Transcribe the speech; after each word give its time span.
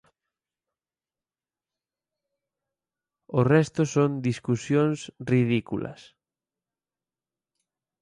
O 3.39 3.41
resto 3.53 3.81
son 3.93 4.11
discusións 4.29 4.99
ridículas. 5.31 6.01